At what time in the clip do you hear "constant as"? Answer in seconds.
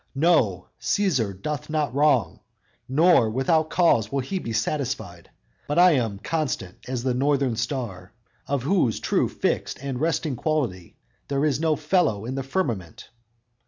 6.17-7.03